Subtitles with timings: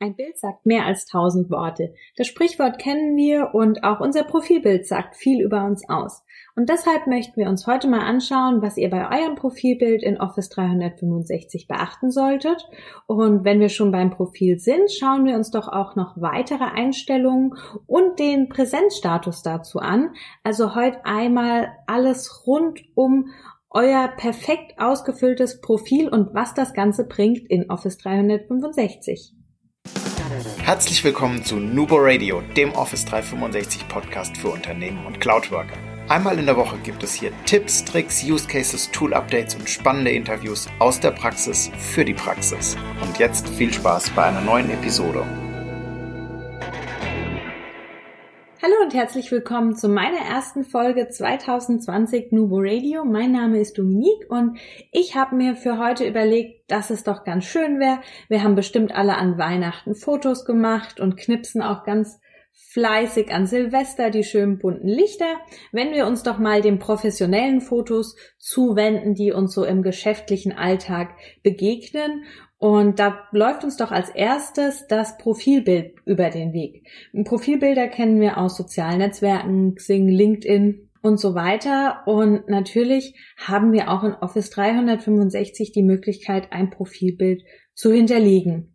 [0.00, 1.92] Ein Bild sagt mehr als tausend Worte.
[2.16, 6.22] Das Sprichwort kennen wir und auch unser Profilbild sagt viel über uns aus.
[6.54, 10.50] Und deshalb möchten wir uns heute mal anschauen, was ihr bei eurem Profilbild in Office
[10.50, 12.68] 365 beachten solltet.
[13.08, 17.54] Und wenn wir schon beim Profil sind, schauen wir uns doch auch noch weitere Einstellungen
[17.88, 20.14] und den Präsenzstatus dazu an.
[20.44, 23.30] Also heute einmal alles rund um
[23.70, 29.34] euer perfekt ausgefülltes Profil und was das Ganze bringt in Office 365.
[30.62, 35.76] Herzlich willkommen zu Nubo Radio, dem Office 365 Podcast für Unternehmen und Cloudworker.
[36.08, 40.10] Einmal in der Woche gibt es hier Tipps, Tricks, Use Cases, Tool Updates und spannende
[40.10, 42.76] Interviews aus der Praxis für die Praxis.
[43.02, 45.24] Und jetzt viel Spaß bei einer neuen Episode.
[48.88, 53.04] Und herzlich willkommen zu meiner ersten Folge 2020 Nubo Radio.
[53.04, 54.56] Mein Name ist Dominique und
[54.92, 58.00] ich habe mir für heute überlegt, dass es doch ganz schön wäre.
[58.30, 62.18] Wir haben bestimmt alle an Weihnachten Fotos gemacht und knipsen auch ganz
[62.54, 65.36] fleißig an Silvester die schönen bunten Lichter.
[65.70, 71.10] Wenn wir uns doch mal den professionellen Fotos zuwenden, die uns so im geschäftlichen Alltag
[71.42, 72.24] begegnen
[72.58, 76.88] und da läuft uns doch als erstes das Profilbild über den Weg.
[77.24, 82.02] Profilbilder kennen wir aus sozialen Netzwerken, Xing, LinkedIn und so weiter.
[82.06, 88.74] Und natürlich haben wir auch in Office 365 die Möglichkeit, ein Profilbild zu hinterlegen.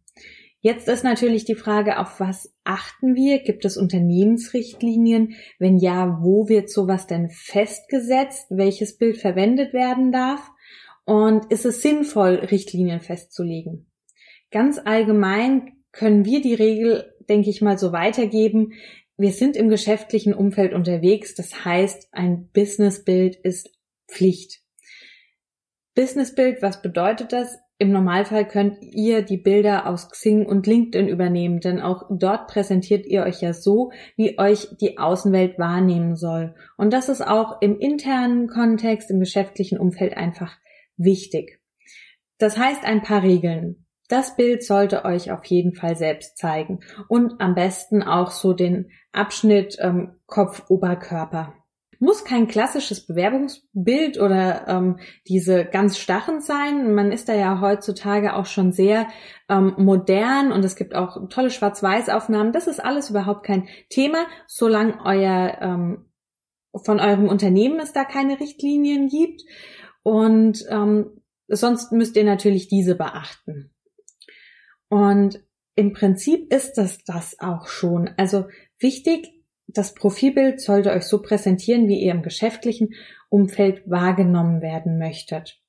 [0.62, 3.40] Jetzt ist natürlich die Frage, auf was achten wir?
[3.40, 5.34] Gibt es Unternehmensrichtlinien?
[5.60, 8.48] Wenn ja, wo wird sowas denn festgesetzt?
[8.50, 10.53] Welches Bild verwendet werden darf?
[11.06, 13.92] Und ist es sinnvoll, Richtlinien festzulegen?
[14.52, 18.74] Ganz allgemein können wir die Regel, denke ich mal, so weitergeben.
[19.18, 21.36] Wir sind im geschäftlichen Umfeld unterwegs.
[21.36, 23.70] Das heißt, ein Businessbild ist
[24.08, 24.62] Pflicht.
[25.96, 27.58] Businessbild, was bedeutet das?
[27.78, 33.06] Im Normalfall könnt ihr die Bilder aus Xing und LinkedIn übernehmen, denn auch dort präsentiert
[33.06, 36.56] ihr euch ja so, wie euch die Außenwelt wahrnehmen soll.
[36.78, 40.56] Und das ist auch im internen Kontext, im geschäftlichen Umfeld einfach
[40.98, 41.60] wichtig.
[42.38, 43.86] Das heißt ein paar Regeln.
[44.10, 48.92] Das Bild sollte euch auf jeden Fall selbst zeigen und am besten auch so den
[49.12, 51.54] Abschnitt ähm, Kopf-Oberkörper.
[52.00, 56.94] Muss kein klassisches Bewerbungsbild oder ähm, diese ganz starren sein.
[56.94, 59.08] Man ist da ja heutzutage auch schon sehr
[59.48, 62.52] ähm, modern und es gibt auch tolle Schwarz-Weiß-Aufnahmen.
[62.52, 66.06] Das ist alles überhaupt kein Thema, solange euer ähm,
[66.84, 69.44] von eurem Unternehmen es da keine Richtlinien gibt.
[70.04, 73.72] Und ähm, sonst müsst ihr natürlich diese beachten.
[74.90, 75.44] Und
[75.76, 78.10] im Prinzip ist das das auch schon.
[78.18, 78.46] Also
[78.80, 79.34] wichtig,
[79.68, 82.94] das Profilbild sollte euch so präsentieren, wie ihr im geschäftlichen
[83.30, 85.60] Umfeld wahrgenommen werden möchtet.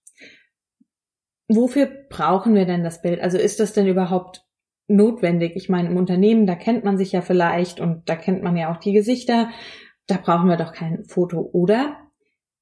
[1.48, 3.20] Wofür brauchen wir denn das Bild?
[3.20, 4.44] Also ist das denn überhaupt
[4.88, 5.56] notwendig?
[5.56, 8.72] Ich meine, im Unternehmen, da kennt man sich ja vielleicht und da kennt man ja
[8.72, 9.50] auch die Gesichter.
[10.06, 11.96] Da brauchen wir doch kein Foto, oder?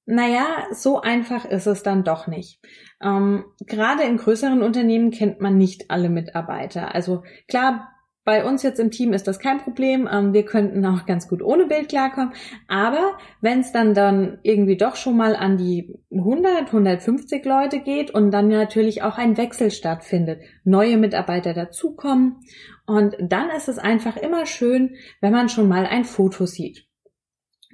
[0.04, 2.60] Naja, so einfach ist es dann doch nicht.
[3.00, 6.94] Ähm, gerade in größeren Unternehmen kennt man nicht alle Mitarbeiter.
[6.94, 7.88] Also klar,
[8.24, 10.08] bei uns jetzt im Team ist das kein Problem.
[10.10, 12.32] Ähm, wir könnten auch ganz gut ohne Bild klarkommen.
[12.68, 18.12] Aber wenn es dann dann irgendwie doch schon mal an die 100, 150 Leute geht
[18.12, 22.40] und dann natürlich auch ein Wechsel stattfindet, neue Mitarbeiter dazukommen
[22.86, 26.86] und dann ist es einfach immer schön, wenn man schon mal ein Foto sieht.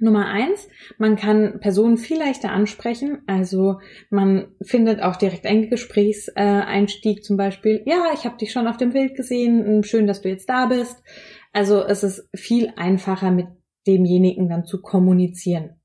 [0.01, 0.67] Nummer eins,
[0.97, 3.21] man kann Personen viel leichter ansprechen.
[3.27, 3.79] Also
[4.09, 7.83] man findet auch direkt einen Gesprächseinstieg zum Beispiel.
[7.85, 9.65] Ja, ich habe dich schon auf dem Bild gesehen.
[9.65, 11.03] Hm, schön, dass du jetzt da bist.
[11.51, 13.47] Also es ist viel einfacher mit
[13.87, 15.79] demjenigen dann zu kommunizieren.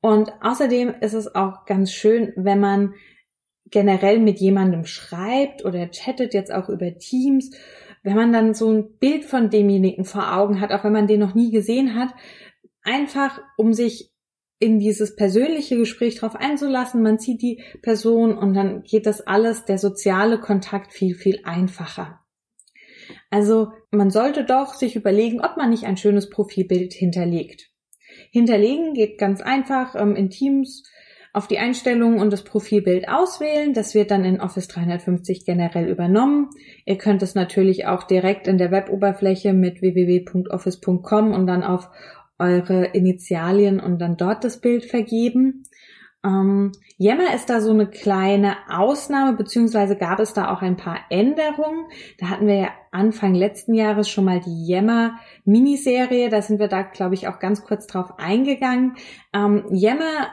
[0.00, 2.94] Und außerdem ist es auch ganz schön, wenn man
[3.70, 7.50] generell mit jemandem schreibt oder chattet jetzt auch über Teams,
[8.02, 11.18] wenn man dann so ein Bild von demjenigen vor Augen hat, auch wenn man den
[11.18, 12.10] noch nie gesehen hat,
[12.86, 14.12] einfach um sich
[14.58, 17.02] in dieses persönliche Gespräch drauf einzulassen.
[17.02, 22.20] Man zieht die Person und dann geht das alles, der soziale Kontakt viel, viel einfacher.
[23.30, 27.70] Also man sollte doch sich überlegen, ob man nicht ein schönes Profilbild hinterlegt.
[28.30, 30.84] Hinterlegen geht ganz einfach ähm, in Teams
[31.36, 33.74] auf die Einstellungen und das Profilbild auswählen.
[33.74, 36.48] Das wird dann in Office 350 generell übernommen.
[36.86, 41.90] Ihr könnt es natürlich auch direkt in der Weboberfläche mit www.office.com und dann auf
[42.38, 45.64] eure Initialien und dann dort das Bild vergeben.
[46.24, 50.98] Ähm, Yammer ist da so eine kleine Ausnahme, beziehungsweise gab es da auch ein paar
[51.10, 51.86] Änderungen.
[52.18, 56.30] Da hatten wir ja Anfang letzten Jahres schon mal die Yammer Miniserie.
[56.30, 58.96] Da sind wir da, glaube ich, auch ganz kurz drauf eingegangen.
[59.34, 60.28] Ähm, Yammer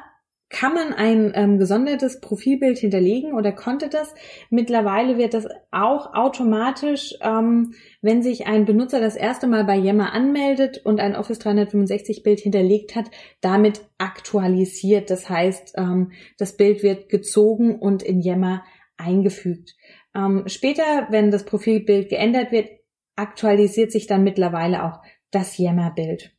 [0.54, 4.14] kann man ein ähm, gesondertes Profilbild hinterlegen oder konnte das.
[4.52, 10.14] Mittlerweile wird das auch automatisch, ähm, wenn sich ein Benutzer das erste Mal bei Yammer
[10.14, 13.10] anmeldet und ein Office 365 Bild hinterlegt hat,
[13.42, 15.10] damit aktualisiert.
[15.10, 18.64] Das heißt, ähm, das Bild wird gezogen und in Yammer
[18.96, 19.76] eingefügt.
[20.16, 22.70] Ähm, später, wenn das Profilbild geändert wird,
[23.16, 25.02] aktualisiert sich dann mittlerweile auch
[25.32, 26.32] das Yammer-Bild.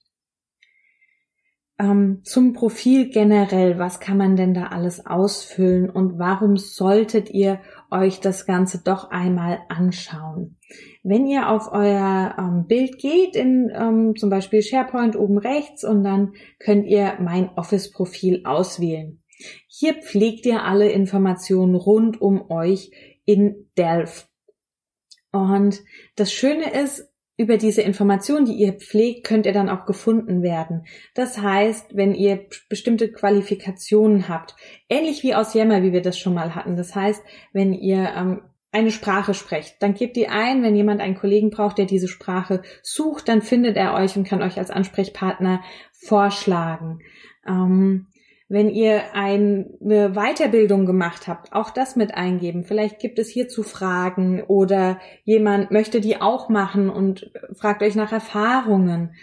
[1.76, 7.60] Ähm, zum Profil generell, was kann man denn da alles ausfüllen und warum solltet ihr
[7.90, 10.56] euch das Ganze doch einmal anschauen?
[11.02, 16.04] Wenn ihr auf euer ähm, Bild geht, in ähm, zum Beispiel SharePoint oben rechts und
[16.04, 19.20] dann könnt ihr mein Office-Profil auswählen.
[19.66, 22.92] Hier pflegt ihr alle Informationen rund um euch
[23.24, 24.28] in Delph.
[25.32, 25.82] Und
[26.14, 30.86] das Schöne ist, über diese Informationen, die ihr pflegt, könnt ihr dann auch gefunden werden.
[31.14, 34.54] Das heißt, wenn ihr bestimmte Qualifikationen habt,
[34.88, 36.76] ähnlich wie aus Yammer, wie wir das schon mal hatten.
[36.76, 37.22] Das heißt,
[37.52, 40.62] wenn ihr ähm, eine Sprache sprecht, dann gebt die ein.
[40.62, 44.42] Wenn jemand einen Kollegen braucht, der diese Sprache sucht, dann findet er euch und kann
[44.42, 47.00] euch als Ansprechpartner vorschlagen.
[47.46, 48.06] Ähm,
[48.48, 52.64] wenn ihr eine Weiterbildung gemacht habt, auch das mit eingeben.
[52.64, 58.12] Vielleicht gibt es hierzu Fragen oder jemand möchte die auch machen und fragt euch nach
[58.12, 59.14] Erfahrungen.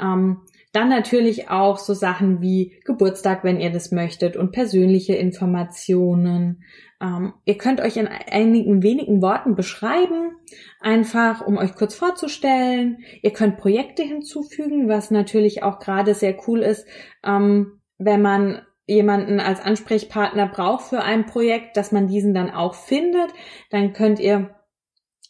[0.00, 0.40] Ähm,
[0.72, 6.62] dann natürlich auch so Sachen wie Geburtstag, wenn ihr das möchtet und persönliche Informationen.
[7.02, 10.36] Ähm, ihr könnt euch in einigen wenigen Worten beschreiben,
[10.80, 12.98] einfach um euch kurz vorzustellen.
[13.22, 16.86] Ihr könnt Projekte hinzufügen, was natürlich auch gerade sehr cool ist,
[17.24, 22.74] ähm, wenn man jemanden als Ansprechpartner braucht für ein Projekt, dass man diesen dann auch
[22.74, 23.32] findet.
[23.70, 24.54] Dann könnt ihr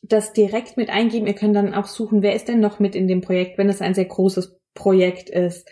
[0.02, 1.26] das direkt mit eingeben.
[1.26, 3.82] Ihr könnt dann auch suchen, wer ist denn noch mit in dem Projekt, wenn es
[3.82, 5.68] ein sehr großes Projekt ist.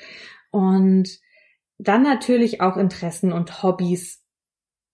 [0.50, 1.08] Und
[1.78, 4.22] dann natürlich auch Interessen und Hobbys,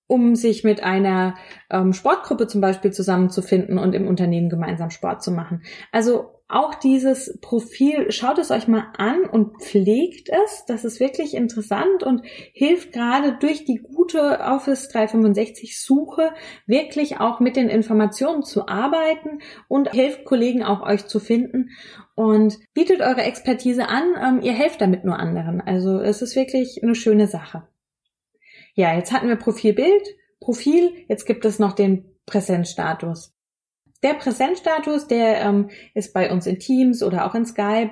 [0.06, 1.34] um sich mit einer
[1.70, 5.62] ähm, Sportgruppe zum Beispiel zusammenzufinden und im Unternehmen gemeinsam Sport zu machen.
[5.90, 10.64] Also auch dieses Profil, schaut es euch mal an und pflegt es.
[10.66, 16.32] Das ist wirklich interessant und hilft gerade durch die gute Office 365 Suche
[16.66, 21.70] wirklich auch mit den Informationen zu arbeiten und hilft Kollegen auch euch zu finden
[22.14, 24.14] und bietet eure Expertise an.
[24.22, 25.62] Ähm, ihr helft damit nur anderen.
[25.62, 27.66] Also es ist wirklich eine schöne Sache.
[28.74, 30.02] Ja, jetzt hatten wir Profilbild,
[30.40, 30.92] Profil.
[31.08, 33.33] Jetzt gibt es noch den Präsenzstatus.
[34.04, 37.90] Der Präsenzstatus, der ähm, ist bei uns in Teams oder auch in Skype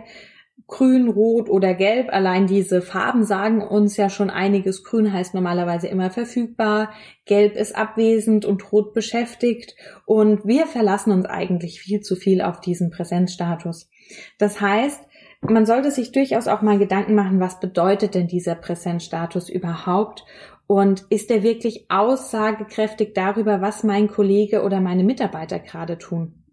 [0.68, 2.08] grün, rot oder gelb.
[2.12, 4.84] Allein diese Farben sagen uns ja schon einiges.
[4.84, 6.92] Grün heißt normalerweise immer verfügbar,
[7.26, 9.74] gelb ist abwesend und rot beschäftigt.
[10.06, 13.90] Und wir verlassen uns eigentlich viel zu viel auf diesen Präsenzstatus.
[14.38, 15.00] Das heißt,
[15.42, 20.24] man sollte sich durchaus auch mal Gedanken machen, was bedeutet denn dieser Präsenzstatus überhaupt
[20.66, 26.44] und ist er wirklich aussagekräftig darüber, was mein Kollege oder meine Mitarbeiter gerade tun?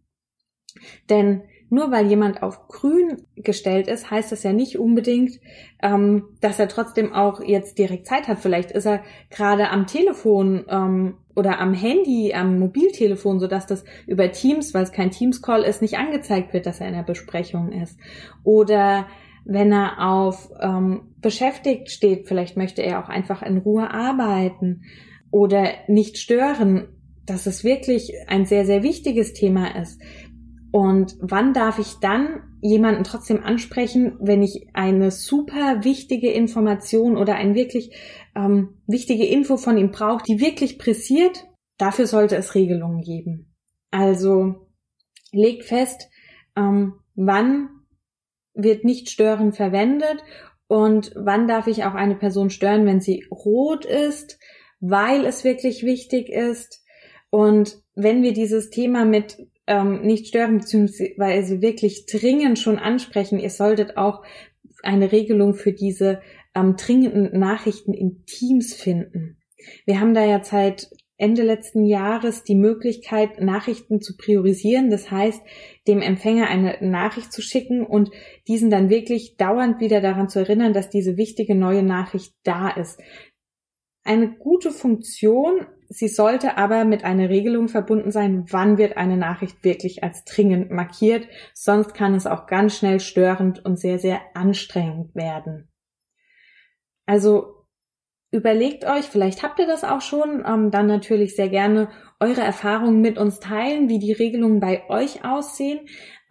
[1.09, 5.39] Denn nur weil jemand auf grün gestellt ist, heißt das ja nicht unbedingt,
[5.81, 8.39] ähm, dass er trotzdem auch jetzt direkt Zeit hat.
[8.39, 14.31] Vielleicht ist er gerade am Telefon ähm, oder am Handy, am Mobiltelefon, sodass das über
[14.31, 17.97] Teams, weil es kein Teams-Call ist, nicht angezeigt wird, dass er in der Besprechung ist.
[18.43, 19.07] Oder
[19.45, 24.83] wenn er auf ähm, beschäftigt steht, vielleicht möchte er auch einfach in Ruhe arbeiten
[25.31, 26.87] oder nicht stören,
[27.25, 30.01] dass es wirklich ein sehr, sehr wichtiges Thema ist.
[30.71, 37.35] Und wann darf ich dann jemanden trotzdem ansprechen, wenn ich eine super wichtige Information oder
[37.35, 37.95] ein wirklich
[38.35, 41.45] ähm, wichtige Info von ihm brauche, die wirklich pressiert?
[41.77, 43.55] Dafür sollte es Regelungen geben.
[43.89, 44.67] Also
[45.31, 46.09] legt fest,
[46.55, 47.69] ähm, wann
[48.53, 50.23] wird nicht stören verwendet
[50.67, 54.37] und wann darf ich auch eine Person stören, wenn sie rot ist,
[54.79, 56.83] weil es wirklich wichtig ist.
[57.31, 59.37] Und wenn wir dieses Thema mit
[59.69, 64.23] ähm, nicht stören beziehungsweise wirklich dringend schon ansprechen, ihr solltet auch
[64.81, 66.21] eine Regelung für diese
[66.55, 69.37] ähm, dringenden Nachrichten in Teams finden.
[69.85, 74.89] Wir haben da ja seit Ende letzten Jahres die Möglichkeit, Nachrichten zu priorisieren.
[74.89, 75.41] Das heißt,
[75.85, 78.09] dem Empfänger eine Nachricht zu schicken und
[78.47, 83.01] diesen dann wirklich dauernd wieder daran zu erinnern, dass diese wichtige neue Nachricht da ist.
[84.03, 89.63] Eine gute Funktion, sie sollte aber mit einer Regelung verbunden sein, wann wird eine Nachricht
[89.63, 95.15] wirklich als dringend markiert, sonst kann es auch ganz schnell störend und sehr, sehr anstrengend
[95.15, 95.69] werden.
[97.05, 97.58] Also
[98.31, 103.01] überlegt euch, vielleicht habt ihr das auch schon, ähm, dann natürlich sehr gerne eure Erfahrungen
[103.01, 105.79] mit uns teilen, wie die Regelungen bei euch aussehen.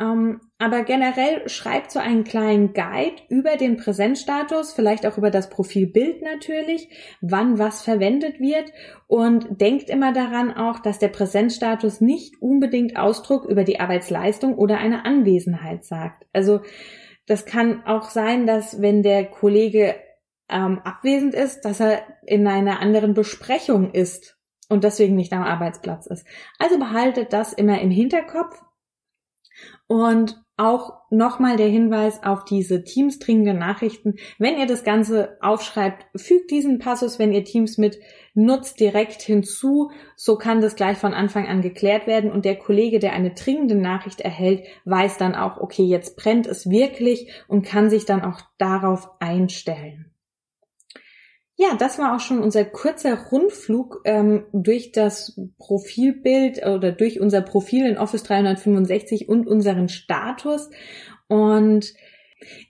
[0.00, 5.50] Ähm, aber generell schreibt so einen kleinen Guide über den Präsenzstatus, vielleicht auch über das
[5.50, 6.88] Profilbild natürlich,
[7.20, 8.72] wann was verwendet wird
[9.08, 14.78] und denkt immer daran auch, dass der Präsenzstatus nicht unbedingt Ausdruck über die Arbeitsleistung oder
[14.78, 16.26] eine Anwesenheit sagt.
[16.32, 16.60] Also
[17.26, 19.96] das kann auch sein, dass wenn der Kollege
[20.48, 24.38] ähm, abwesend ist, dass er in einer anderen Besprechung ist
[24.68, 26.26] und deswegen nicht am Arbeitsplatz ist.
[26.58, 28.62] Also behaltet das immer im Hinterkopf
[29.86, 34.16] und auch nochmal der Hinweis auf diese Teams dringende Nachrichten.
[34.38, 37.98] Wenn ihr das Ganze aufschreibt, fügt diesen Passus, wenn ihr Teams mit
[38.34, 39.92] nutzt, direkt hinzu.
[40.16, 43.76] So kann das gleich von Anfang an geklärt werden und der Kollege, der eine dringende
[43.76, 48.40] Nachricht erhält, weiß dann auch, okay, jetzt brennt es wirklich und kann sich dann auch
[48.58, 50.07] darauf einstellen.
[51.60, 57.40] Ja, das war auch schon unser kurzer Rundflug ähm, durch das Profilbild oder durch unser
[57.40, 60.70] Profil in Office 365 und unseren Status.
[61.26, 61.94] Und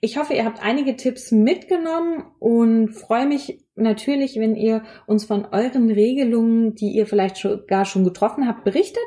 [0.01, 5.45] ich hoffe, ihr habt einige Tipps mitgenommen und freue mich natürlich, wenn ihr uns von
[5.45, 9.05] euren Regelungen, die ihr vielleicht schon, gar schon getroffen habt, berichtet.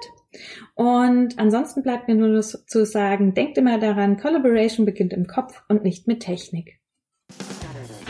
[0.75, 5.83] Und ansonsten bleibt mir nur zu sagen, denkt immer daran, Collaboration beginnt im Kopf und
[5.83, 6.79] nicht mit Technik.